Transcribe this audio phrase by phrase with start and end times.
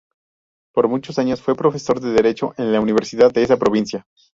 [0.73, 4.07] Por muchos años fue profesor de derecho en la Universidad de esa provincia.